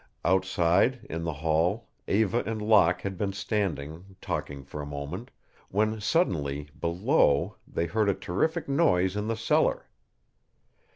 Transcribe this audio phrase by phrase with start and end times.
[0.25, 5.29] Outside, in the hall, Eva and Locke had been standing, talking for a moment,
[5.69, 9.85] when suddenly, below, they heard a terrific noise in the cellar.